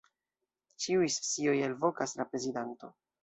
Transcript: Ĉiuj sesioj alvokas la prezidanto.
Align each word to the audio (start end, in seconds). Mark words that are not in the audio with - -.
Ĉiuj 0.85 1.09
sesioj 1.17 1.53
alvokas 1.67 2.17
la 2.21 2.27
prezidanto. 2.31 2.93